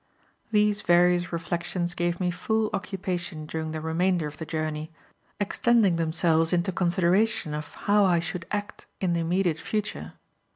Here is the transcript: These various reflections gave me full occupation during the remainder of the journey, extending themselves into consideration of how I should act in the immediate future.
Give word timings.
These 0.51 0.81
various 0.81 1.31
reflections 1.31 1.93
gave 1.93 2.19
me 2.19 2.31
full 2.31 2.71
occupation 2.73 3.45
during 3.45 3.69
the 3.71 3.79
remainder 3.79 4.25
of 4.25 4.37
the 4.37 4.47
journey, 4.47 4.91
extending 5.39 5.97
themselves 5.97 6.51
into 6.51 6.71
consideration 6.71 7.53
of 7.53 7.71
how 7.85 8.03
I 8.05 8.19
should 8.19 8.47
act 8.49 8.87
in 8.99 9.13
the 9.13 9.19
immediate 9.19 9.59
future. 9.59 10.13